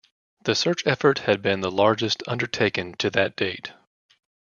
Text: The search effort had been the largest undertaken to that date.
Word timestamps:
The 0.45 0.55
search 0.55 0.87
effort 0.87 1.19
had 1.19 1.43
been 1.43 1.61
the 1.61 1.69
largest 1.69 2.23
undertaken 2.27 2.93
to 2.95 3.11
that 3.11 3.35
date. 3.35 3.71